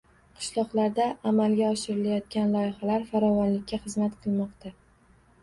Qishloqlarda 0.43 1.03
amalga 1.31 1.67
oshirilayotgan 1.73 2.57
loyihalar 2.57 3.07
farovonlikka 3.13 3.81
xizmat 3.87 4.19
qilmoqda 4.27 4.75